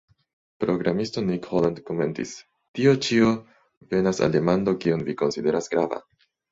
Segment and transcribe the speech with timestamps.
[0.61, 2.33] Programisto Nick Holland komentis:
[2.79, 3.31] "Tio ĉio
[3.95, 6.07] venas al demando kion vi konsideras grava.".